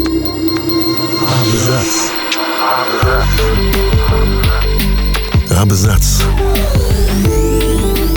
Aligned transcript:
Абзац. 0.00 1.92
Абзац. 5.50 6.22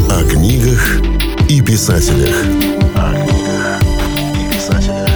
О 0.09 0.23
книгах 0.29 1.01
и 1.49 1.61
писателях. 1.61 2.35
О 2.95 3.13
книгах 3.13 3.81
и 4.33 4.35
писателях. 4.53 5.09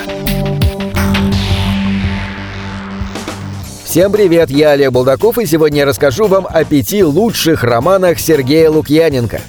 Всем 3.85 4.11
привет, 4.11 4.49
я 4.49 4.71
Олег 4.71 4.91
Булдаков, 4.91 5.37
и 5.37 5.45
сегодня 5.45 5.79
я 5.79 5.85
расскажу 5.85 6.27
вам 6.27 6.45
о 6.49 6.65
пяти 6.65 7.01
лучших 7.01 7.63
романах 7.63 8.19
Сергея 8.19 8.69
Лукьяненко. 8.69 9.39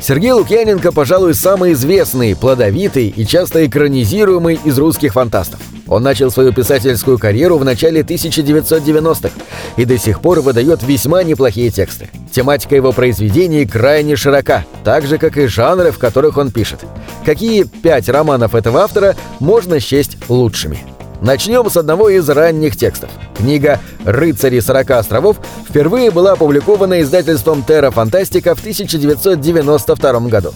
Сергей 0.00 0.32
Лукьяненко, 0.32 0.92
пожалуй, 0.92 1.34
самый 1.34 1.74
известный, 1.74 2.34
плодовитый 2.34 3.12
и 3.14 3.26
часто 3.26 3.66
экранизируемый 3.66 4.58
из 4.64 4.78
русских 4.78 5.12
фантастов. 5.12 5.60
Он 5.94 6.02
начал 6.02 6.28
свою 6.32 6.52
писательскую 6.52 7.20
карьеру 7.20 7.56
в 7.56 7.64
начале 7.64 8.00
1990-х 8.00 9.30
и 9.76 9.84
до 9.84 9.96
сих 9.96 10.20
пор 10.20 10.40
выдает 10.40 10.82
весьма 10.82 11.22
неплохие 11.22 11.70
тексты. 11.70 12.10
Тематика 12.32 12.74
его 12.74 12.90
произведений 12.90 13.64
крайне 13.64 14.16
широка, 14.16 14.64
так 14.82 15.06
же, 15.06 15.18
как 15.18 15.36
и 15.36 15.46
жанры, 15.46 15.92
в 15.92 15.98
которых 15.98 16.36
он 16.36 16.50
пишет. 16.50 16.80
Какие 17.24 17.62
пять 17.62 18.08
романов 18.08 18.56
этого 18.56 18.80
автора 18.80 19.14
можно 19.38 19.78
счесть 19.78 20.16
лучшими? 20.28 20.80
Начнем 21.20 21.70
с 21.70 21.76
одного 21.76 22.08
из 22.08 22.28
ранних 22.28 22.76
текстов. 22.76 23.10
Книга 23.38 23.78
«Рыцари 24.04 24.58
40 24.58 24.90
островов» 24.90 25.36
впервые 25.68 26.10
была 26.10 26.32
опубликована 26.32 27.02
издательством 27.02 27.64
Terra 27.64 27.92
Фантастика 27.92 28.56
в 28.56 28.58
1992 28.58 30.20
году. 30.22 30.52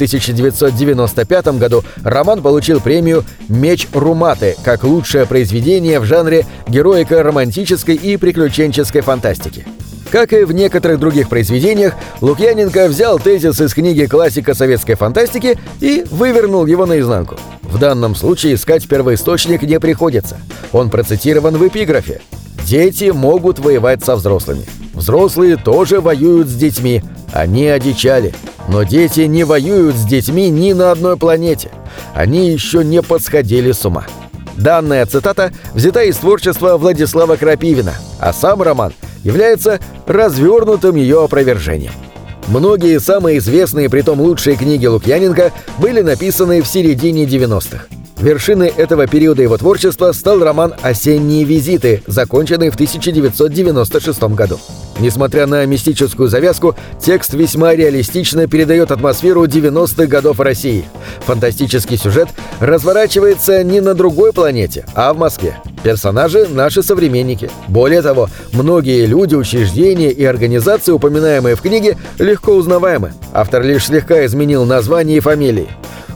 В 0.00 0.02
1995 0.02 1.58
году 1.58 1.84
роман 2.02 2.40
получил 2.40 2.80
премию 2.80 3.22
«Меч 3.50 3.86
Руматы» 3.92 4.56
как 4.64 4.82
лучшее 4.82 5.26
произведение 5.26 6.00
в 6.00 6.06
жанре 6.06 6.46
героико-романтической 6.68 7.96
и 7.96 8.16
приключенческой 8.16 9.02
фантастики. 9.02 9.66
Как 10.10 10.32
и 10.32 10.44
в 10.44 10.52
некоторых 10.52 11.00
других 11.00 11.28
произведениях, 11.28 11.92
Лукьяненко 12.22 12.88
взял 12.88 13.18
тезис 13.18 13.60
из 13.60 13.74
книги 13.74 14.06
классика 14.06 14.54
советской 14.54 14.94
фантастики 14.94 15.58
и 15.80 16.06
вывернул 16.10 16.64
его 16.64 16.86
наизнанку. 16.86 17.36
В 17.62 17.78
данном 17.78 18.14
случае 18.14 18.54
искать 18.54 18.88
первоисточник 18.88 19.60
не 19.64 19.78
приходится. 19.78 20.38
Он 20.72 20.88
процитирован 20.88 21.58
в 21.58 21.68
эпиграфе. 21.68 22.22
«Дети 22.64 23.10
могут 23.10 23.58
воевать 23.58 24.02
со 24.02 24.16
взрослыми. 24.16 24.64
Взрослые 24.94 25.58
тоже 25.58 26.00
воюют 26.00 26.48
с 26.48 26.54
детьми. 26.54 27.02
Они 27.32 27.66
одичали. 27.66 28.34
Но 28.68 28.82
дети 28.82 29.20
не 29.22 29.44
воюют 29.44 29.96
с 29.96 30.04
детьми 30.04 30.48
ни 30.50 30.72
на 30.72 30.92
одной 30.92 31.16
планете. 31.16 31.70
Они 32.14 32.50
еще 32.50 32.84
не 32.84 33.02
подсходили 33.02 33.72
с 33.72 33.84
ума». 33.84 34.06
Данная 34.56 35.06
цитата 35.06 35.52
взята 35.74 36.02
из 36.02 36.16
творчества 36.16 36.76
Владислава 36.76 37.36
Крапивина, 37.36 37.94
а 38.18 38.32
сам 38.32 38.60
роман 38.60 38.92
является 39.24 39.80
развернутым 40.06 40.96
ее 40.96 41.24
опровержением. 41.24 41.92
Многие 42.48 43.00
самые 43.00 43.38
известные, 43.38 43.88
притом 43.88 44.20
лучшие 44.20 44.56
книги 44.56 44.84
Лукьяненко 44.84 45.52
были 45.78 46.02
написаны 46.02 46.62
в 46.62 46.66
середине 46.66 47.24
90-х. 47.24 47.86
Вершиной 48.20 48.68
этого 48.68 49.06
периода 49.06 49.42
его 49.42 49.56
творчества 49.56 50.12
стал 50.12 50.40
роман 50.44 50.74
«Осенние 50.82 51.44
визиты», 51.44 52.02
законченный 52.06 52.68
в 52.68 52.74
1996 52.74 54.22
году. 54.34 54.58
Несмотря 54.98 55.46
на 55.46 55.64
мистическую 55.64 56.28
завязку, 56.28 56.76
текст 57.00 57.32
весьма 57.32 57.74
реалистично 57.74 58.46
передает 58.46 58.90
атмосферу 58.90 59.46
90-х 59.46 60.06
годов 60.06 60.38
России. 60.38 60.84
Фантастический 61.20 61.96
сюжет 61.96 62.28
разворачивается 62.60 63.64
не 63.64 63.80
на 63.80 63.94
другой 63.94 64.34
планете, 64.34 64.84
а 64.94 65.14
в 65.14 65.18
Москве. 65.18 65.56
Персонажи– 65.82 66.46
наши 66.50 66.82
современники. 66.82 67.50
Более 67.68 68.02
того, 68.02 68.28
многие 68.52 69.06
люди, 69.06 69.34
учреждения 69.34 70.10
и 70.10 70.24
организации, 70.24 70.92
упоминаемые 70.92 71.56
в 71.56 71.62
книге, 71.62 71.96
легко 72.18 72.52
узнаваемы. 72.52 73.14
Автор 73.32 73.62
лишь 73.62 73.86
слегка 73.86 74.26
изменил 74.26 74.66
название 74.66 75.16
и 75.16 75.20
фамилии. 75.20 75.70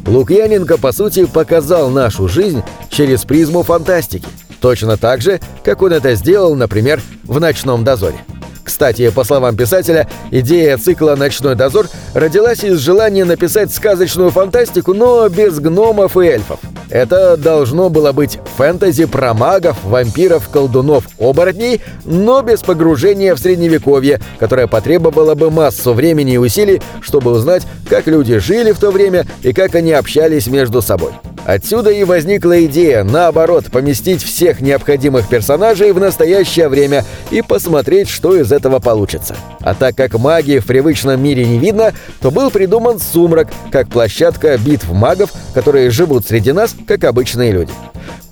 Лукьяненко, 0.06 0.78
по 0.78 0.92
сути, 0.92 1.26
показал 1.26 1.90
нашу 1.90 2.28
жизнь 2.28 2.62
через 2.90 3.24
призму 3.24 3.62
фантастики. 3.62 4.26
Точно 4.60 4.96
так 4.96 5.20
же, 5.20 5.40
как 5.62 5.82
он 5.82 5.92
это 5.92 6.14
сделал, 6.14 6.54
например, 6.54 7.00
в 7.24 7.40
«Ночном 7.40 7.84
дозоре». 7.84 8.18
Кстати, 8.64 9.10
по 9.10 9.24
словам 9.24 9.56
писателя, 9.56 10.08
идея 10.30 10.78
цикла 10.78 11.14
«Ночной 11.16 11.54
дозор» 11.54 11.86
родилась 12.14 12.64
из 12.64 12.78
желания 12.78 13.24
написать 13.24 13.72
сказочную 13.72 14.30
фантастику, 14.30 14.94
но 14.94 15.28
без 15.28 15.60
гномов 15.60 16.16
и 16.16 16.26
эльфов. 16.26 16.60
Это 16.88 17.36
должно 17.36 17.90
было 17.90 18.12
быть 18.12 18.38
фэнтези 18.56 19.04
про 19.04 19.34
магов, 19.34 19.76
вампиров, 19.84 20.48
колдунов, 20.48 21.04
оборотней, 21.18 21.82
но 22.04 22.40
без 22.42 22.62
погружения 22.62 23.34
в 23.34 23.38
средневековье, 23.38 24.20
которое 24.38 24.66
потребовало 24.66 25.34
бы 25.34 25.50
массу 25.50 25.92
времени 25.92 26.32
и 26.32 26.38
усилий, 26.38 26.80
чтобы 27.00 27.32
узнать, 27.32 27.66
как 27.88 28.06
люди 28.06 28.38
жили 28.38 28.72
в 28.72 28.78
то 28.78 28.90
время 28.90 29.26
и 29.42 29.52
как 29.52 29.74
они 29.74 29.92
общались 29.92 30.46
между 30.46 30.80
собой. 30.80 31.12
Отсюда 31.44 31.90
и 31.90 32.04
возникла 32.04 32.64
идея, 32.64 33.04
наоборот, 33.04 33.66
поместить 33.70 34.22
всех 34.22 34.60
необходимых 34.60 35.28
персонажей 35.28 35.92
в 35.92 36.00
настоящее 36.00 36.68
время 36.68 37.04
и 37.30 37.42
посмотреть, 37.42 38.08
что 38.08 38.34
из 38.34 38.50
этого 38.50 38.78
получится. 38.78 39.36
А 39.60 39.74
так 39.74 39.94
как 39.94 40.18
магии 40.18 40.58
в 40.58 40.66
привычном 40.66 41.22
мире 41.22 41.44
не 41.44 41.58
видно, 41.58 41.92
то 42.20 42.30
был 42.30 42.50
придуман 42.50 42.98
сумрак, 42.98 43.48
как 43.70 43.88
площадка 43.88 44.56
битв 44.56 44.90
магов, 44.90 45.32
которые 45.52 45.90
живут 45.90 46.26
среди 46.26 46.52
нас, 46.52 46.74
как 46.86 47.04
обычные 47.04 47.52
люди. 47.52 47.72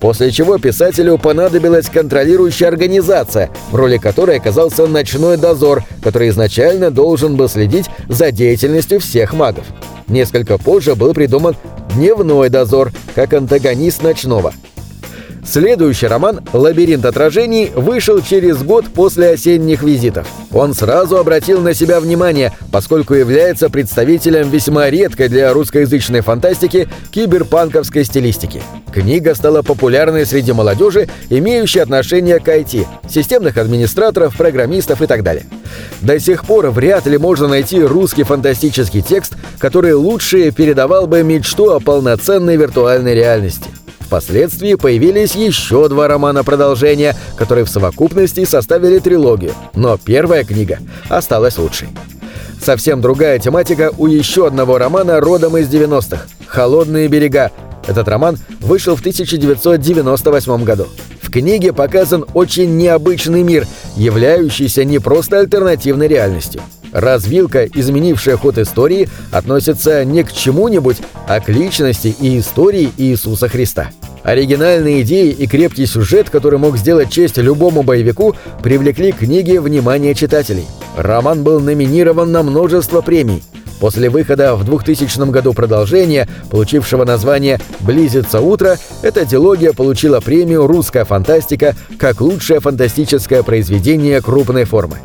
После 0.00 0.32
чего 0.32 0.58
писателю 0.58 1.16
понадобилась 1.16 1.88
контролирующая 1.88 2.68
организация, 2.68 3.50
в 3.70 3.76
роли 3.76 3.98
которой 3.98 4.38
оказался 4.38 4.86
ночной 4.86 5.36
дозор, 5.36 5.84
который 6.02 6.30
изначально 6.30 6.90
должен 6.90 7.36
был 7.36 7.48
следить 7.48 7.86
за 8.08 8.32
деятельностью 8.32 9.00
всех 9.00 9.32
магов. 9.32 9.64
Несколько 10.08 10.58
позже 10.58 10.94
был 10.94 11.14
придуман 11.14 11.56
дневной 11.94 12.48
дозор, 12.48 12.92
как 13.14 13.32
антагонист 13.34 14.02
ночного. 14.02 14.52
Следующий 15.44 16.06
роман 16.06 16.40
«Лабиринт 16.52 17.04
отражений» 17.04 17.72
вышел 17.74 18.22
через 18.22 18.62
год 18.62 18.86
после 18.94 19.30
осенних 19.30 19.82
визитов. 19.82 20.28
Он 20.52 20.72
сразу 20.72 21.16
обратил 21.16 21.60
на 21.60 21.74
себя 21.74 21.98
внимание, 21.98 22.52
поскольку 22.70 23.14
является 23.14 23.68
представителем 23.68 24.48
весьма 24.48 24.88
редкой 24.88 25.28
для 25.28 25.52
русскоязычной 25.52 26.20
фантастики 26.20 26.88
киберпанковской 27.10 28.04
стилистики. 28.04 28.62
Книга 28.92 29.34
стала 29.34 29.62
популярной 29.62 30.26
среди 30.26 30.52
молодежи, 30.52 31.08
имеющей 31.28 31.80
отношение 31.80 32.38
к 32.38 32.46
IT, 32.46 32.86
системных 33.10 33.56
администраторов, 33.56 34.36
программистов 34.36 35.02
и 35.02 35.06
так 35.06 35.24
далее. 35.24 35.44
До 36.02 36.20
сих 36.20 36.44
пор 36.44 36.70
вряд 36.70 37.06
ли 37.06 37.18
можно 37.18 37.48
найти 37.48 37.82
русский 37.82 38.22
фантастический 38.22 39.02
текст, 39.02 39.34
который 39.58 39.94
лучше 39.94 40.52
передавал 40.52 41.08
бы 41.08 41.24
мечту 41.24 41.70
о 41.70 41.80
полноценной 41.80 42.56
виртуальной 42.56 43.14
реальности. 43.14 43.66
Впоследствии 44.12 44.74
появились 44.74 45.34
еще 45.34 45.88
два 45.88 46.06
романа 46.06 46.44
продолжения, 46.44 47.16
которые 47.34 47.64
в 47.64 47.70
совокупности 47.70 48.44
составили 48.44 48.98
трилогию, 48.98 49.54
но 49.74 49.96
первая 49.96 50.44
книга 50.44 50.80
осталась 51.08 51.56
лучшей. 51.56 51.88
Совсем 52.62 53.00
другая 53.00 53.38
тематика 53.38 53.90
у 53.96 54.06
еще 54.06 54.46
одного 54.46 54.76
романа 54.76 55.18
родом 55.18 55.56
из 55.56 55.66
90-х 55.70 56.26
«Холодные 56.46 57.08
берега». 57.08 57.52
Этот 57.86 58.06
роман 58.06 58.36
вышел 58.60 58.96
в 58.96 59.00
1998 59.00 60.62
году. 60.62 60.88
В 61.22 61.30
книге 61.30 61.72
показан 61.72 62.26
очень 62.34 62.76
необычный 62.76 63.42
мир, 63.42 63.66
являющийся 63.96 64.84
не 64.84 64.98
просто 64.98 65.38
альтернативной 65.38 66.08
реальностью. 66.08 66.60
Развилка, 66.92 67.64
изменившая 67.64 68.36
ход 68.36 68.58
истории, 68.58 69.08
относится 69.30 70.04
не 70.04 70.22
к 70.22 70.32
чему-нибудь, 70.32 70.98
а 71.26 71.40
к 71.40 71.48
личности 71.48 72.14
и 72.20 72.38
истории 72.38 72.92
Иисуса 72.98 73.48
Христа. 73.48 73.90
Оригинальные 74.22 75.02
идеи 75.02 75.30
и 75.30 75.46
крепкий 75.46 75.86
сюжет, 75.86 76.30
который 76.30 76.58
мог 76.58 76.76
сделать 76.76 77.10
честь 77.10 77.38
любому 77.38 77.82
боевику, 77.82 78.36
привлекли 78.62 79.12
к 79.12 79.18
книге 79.18 79.60
внимание 79.60 80.14
читателей. 80.14 80.66
Роман 80.96 81.42
был 81.42 81.60
номинирован 81.60 82.30
на 82.30 82.42
множество 82.42 83.00
премий. 83.00 83.42
После 83.80 84.10
выхода 84.10 84.54
в 84.54 84.64
2000 84.64 85.28
году 85.30 85.54
продолжения, 85.54 86.28
получившего 86.52 87.04
название 87.04 87.58
«Близится 87.80 88.40
утро», 88.40 88.78
эта 89.02 89.24
дилогия 89.24 89.72
получила 89.72 90.20
премию 90.20 90.68
«Русская 90.68 91.04
фантастика» 91.04 91.74
как 91.98 92.20
лучшее 92.20 92.60
фантастическое 92.60 93.42
произведение 93.42 94.20
крупной 94.20 94.66
формы. 94.66 94.98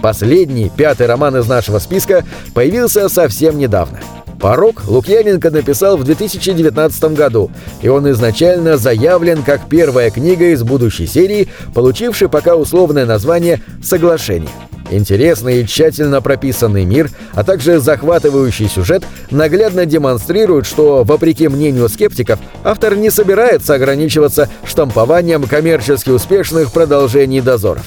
Последний, 0.00 0.70
пятый 0.74 1.06
роман 1.06 1.36
из 1.36 1.46
нашего 1.46 1.78
списка 1.78 2.24
появился 2.54 3.10
совсем 3.10 3.58
недавно. 3.58 4.00
«Порог» 4.44 4.86
Лукьяненко 4.86 5.50
написал 5.50 5.96
в 5.96 6.04
2019 6.04 7.16
году, 7.16 7.50
и 7.80 7.88
он 7.88 8.10
изначально 8.10 8.76
заявлен 8.76 9.42
как 9.42 9.70
первая 9.70 10.10
книга 10.10 10.50
из 10.50 10.62
будущей 10.62 11.06
серии, 11.06 11.48
получившей 11.74 12.28
пока 12.28 12.54
условное 12.54 13.06
название 13.06 13.62
«Соглашение». 13.82 14.50
Интересный 14.90 15.62
и 15.62 15.66
тщательно 15.66 16.20
прописанный 16.20 16.84
мир, 16.84 17.08
а 17.32 17.42
также 17.42 17.80
захватывающий 17.80 18.68
сюжет 18.68 19.02
наглядно 19.30 19.86
демонстрируют, 19.86 20.66
что, 20.66 21.04
вопреки 21.04 21.48
мнению 21.48 21.88
скептиков, 21.88 22.38
автор 22.64 22.96
не 22.96 23.08
собирается 23.08 23.72
ограничиваться 23.72 24.50
штампованием 24.66 25.44
коммерчески 25.44 26.10
успешных 26.10 26.70
продолжений 26.70 27.40
дозоров. 27.40 27.86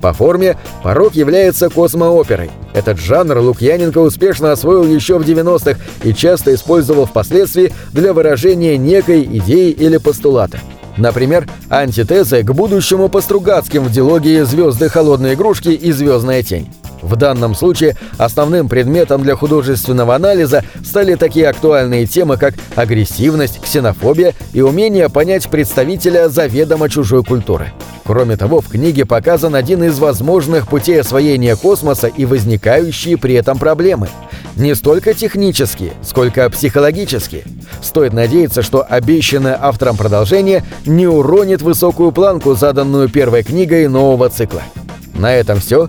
По 0.00 0.12
форме 0.12 0.58
«Порог» 0.82 1.14
является 1.14 1.70
космооперой. 1.70 2.50
Этот 2.74 2.98
жанр 2.98 3.38
Лукьяненко 3.38 3.98
успешно 3.98 4.52
освоил 4.52 4.84
еще 4.84 5.18
в 5.18 5.22
90-х 5.22 5.78
и 6.04 6.14
часто 6.14 6.54
использовал 6.54 7.06
впоследствии 7.06 7.72
для 7.92 8.12
выражения 8.12 8.78
некой 8.78 9.24
идеи 9.24 9.70
или 9.70 9.98
постулата. 9.98 10.58
Например, 10.96 11.48
антитезы 11.70 12.42
к 12.42 12.52
будущему 12.52 13.08
Постругацким 13.08 13.84
в 13.84 13.92
дилогии 13.92 14.42
«Звезды 14.42 14.88
холодной 14.88 15.34
игрушки» 15.34 15.70
и 15.70 15.90
«Звездная 15.92 16.42
тень». 16.42 16.68
В 17.02 17.16
данном 17.16 17.54
случае 17.54 17.96
основным 18.16 18.68
предметом 18.68 19.22
для 19.22 19.34
художественного 19.34 20.14
анализа 20.14 20.64
стали 20.84 21.16
такие 21.16 21.48
актуальные 21.48 22.06
темы, 22.06 22.36
как 22.36 22.54
агрессивность, 22.76 23.60
ксенофобия 23.60 24.34
и 24.52 24.60
умение 24.62 25.08
понять 25.08 25.48
представителя 25.48 26.28
заведомо 26.28 26.88
чужой 26.88 27.24
культуры. 27.24 27.72
Кроме 28.04 28.36
того, 28.36 28.60
в 28.60 28.68
книге 28.68 29.04
показан 29.04 29.54
один 29.54 29.84
из 29.84 29.98
возможных 29.98 30.68
путей 30.68 31.00
освоения 31.00 31.56
космоса 31.56 32.08
и 32.08 32.24
возникающие 32.24 33.16
при 33.16 33.34
этом 33.34 33.58
проблемы. 33.58 34.08
Не 34.56 34.74
столько 34.74 35.14
технические, 35.14 35.92
сколько 36.02 36.48
психологические. 36.50 37.44
Стоит 37.80 38.12
надеяться, 38.12 38.62
что 38.62 38.82
обещанное 38.82 39.56
автором 39.60 39.96
продолжение 39.96 40.64
не 40.84 41.06
уронит 41.06 41.62
высокую 41.62 42.12
планку, 42.12 42.54
заданную 42.54 43.08
первой 43.08 43.44
книгой 43.44 43.88
нового 43.88 44.28
цикла. 44.28 44.62
На 45.14 45.34
этом 45.34 45.60
все. 45.60 45.88